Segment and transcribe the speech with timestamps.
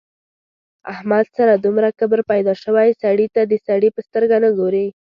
[0.93, 4.87] احمد سره دومره کبر پیدا شوی سړي ته د سړي په سترګه نه ګوري.